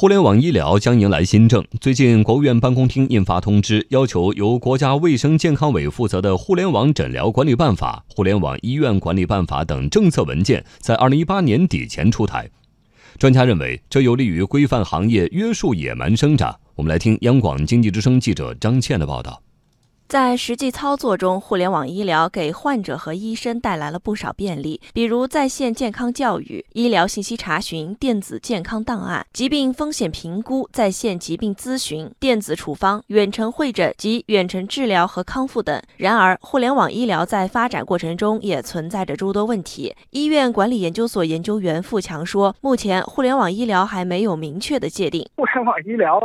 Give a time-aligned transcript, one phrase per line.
[0.00, 1.62] 互联网医疗将迎来新政。
[1.78, 12.48] 最近，国务院办公厅印发通知，要求由国家卫生健康委负责的《互联网诊疗管理办法》《互联网医院管理办法》等政策文件在二零一八年底前出台。
[13.18, 16.58] 专家认为，这有利于规范行业、约束野蛮生长。
[16.76, 19.42] 我们来听央广经济之声记者张倩的报道。
[20.10, 35.80] 在实际操作中，互联网医疗给患者和医生带来了不少便利，比如在线健康教育、医疗信息查询、电子健康档案、疾病风险评估、在线疾病咨询、电子处方、远程会诊及远程治疗和康复等。
[35.96, 39.94] 然而，互联网医疗在发展过程中也存在着诸多问题。
[40.10, 45.24] 医院管理研究所研究员付强说：“目前，互联网医疗还没有明确的界定。
[45.36, 46.18] 互联网医疗，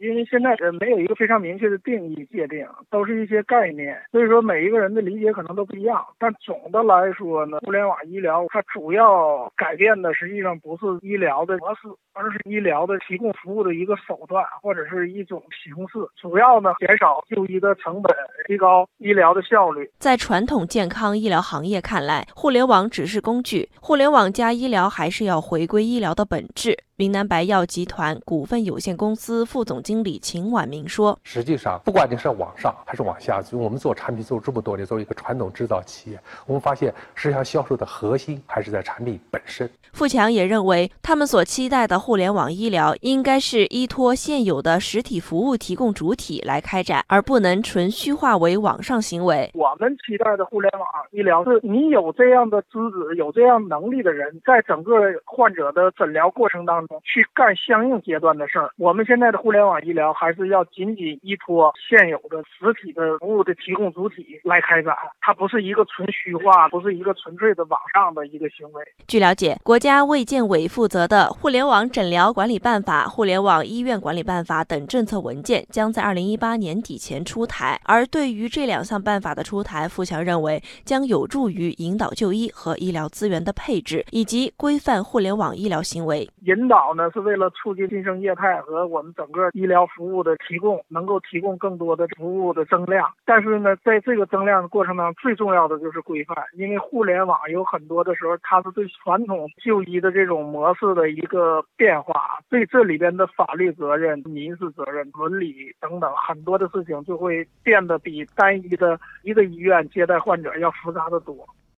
[0.00, 6.04] 因为现在呃没有一个非常明确的定义界定，都是。”一些概念，所以说每一个人的理解可能都不一样。
[6.18, 15.98] 但总的来说呢，互联网医疗它主要改变的实际上不是医疗的模式，而是医疗的提供服务的一个手段或者是一种形式。
[16.20, 18.14] 主要呢，减少就医的成本，
[18.46, 19.90] 提高医疗的效率。
[19.98, 26.76] 在传统健康医疗行业看来，互联网只是工具，互联网加医疗还是要回归医疗的本质。
[26.96, 49.50] 云南白药集团股份有限公司副总经理秦婉明说：“实际上，不管你是往上还是往下，就我们做产品做这么多年，作为一个传统制造企业，我们发现实际上销售的核心还是在产品本身。”富强也认为，他们所期待的互联网医疗应该是依托现有的实体服务提供主体来开展，而不能纯虚化为网上行为。
[49.52, 54.92] 我们期待的互联网医疗是你有这样的资质、有这样能力的人，在整个
[55.26, 56.85] 患者的诊疗过程当中。
[57.04, 58.70] 去干相应阶段的事儿。
[58.76, 68.84] 我们现在的互联网医疗还是要紧紧依托现有的实体的服务的提供主体来开展，它不是一个纯虚化，不是一个纯粹的网上的一个行为。
[69.06, 77.78] 据了解，国家卫健委负责的《互联网诊疗管理办法》《互联网医院管理办法》等政策文件将在二零一八年底前出台。
[77.84, 86.28] 而对于这两项办法的出台，富强认为将有助于引导就医和医疗资源的配置，以及规范互联网医疗行为。
[86.44, 87.10] 引导呢？
[87.12, 93.08] 是为了促进新生业态和我们整个医疗服务的提供，能够提供更多的服务的增量。
[93.24, 111.46] 但是呢，在这个增量的过程当中，最重要的就是规范，因为互联网有很多的时候，它是对传统就医的这种模式的一个变化，对这里边的法律责任、民事责任、伦理等等很多的事情，就会变得比单一的一个医院接待患者要复杂的多。